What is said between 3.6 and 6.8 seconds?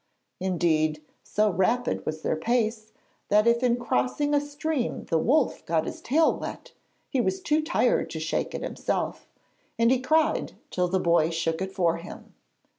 in crossing a stream the wolf got his tail wet,